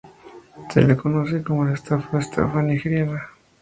Se 0.71 0.81
la 0.81 0.97
conoce 0.97 1.43
como 1.43 1.63
la 1.63 1.73
estafa 1.73 2.17
Estafa 2.17 2.63
nigeriana. 2.63 3.21